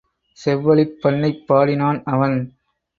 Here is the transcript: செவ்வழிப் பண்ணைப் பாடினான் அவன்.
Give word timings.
செவ்வழிப் 0.37 0.97
பண்ணைப் 1.01 1.47
பாடினான் 1.47 2.03
அவன். 2.05 2.37